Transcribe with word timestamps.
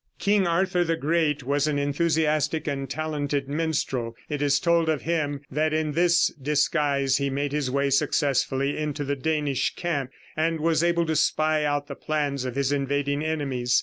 King 0.17 0.47
Arthur 0.47 0.83
the 0.83 0.95
Great 0.95 1.43
was 1.43 1.67
an 1.67 1.77
enthusiastic 1.77 2.65
and 2.67 2.89
talented 2.89 3.47
minstrel. 3.47 4.15
It 4.29 4.41
is 4.41 4.59
told 4.59 4.89
of 4.89 5.03
him 5.03 5.41
that 5.51 5.73
in 5.75 5.91
this 5.91 6.33
disguise 6.41 7.17
he 7.17 7.29
made 7.29 7.51
his 7.51 7.69
way 7.69 7.91
successfully 7.91 8.75
into 8.79 9.03
the 9.03 9.15
Danish 9.15 9.75
camp, 9.75 10.09
and 10.35 10.59
was 10.59 10.83
able 10.83 11.05
to 11.05 11.15
spy 11.15 11.63
out 11.65 11.85
the 11.85 11.93
plans 11.93 12.45
of 12.45 12.55
his 12.55 12.71
invading 12.71 13.23
enemies. 13.23 13.79